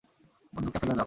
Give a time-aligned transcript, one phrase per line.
[0.53, 0.99] বন্দুকটা ফেলে দাও!